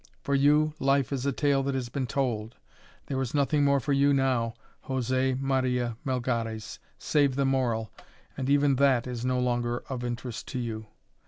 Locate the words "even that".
8.49-9.05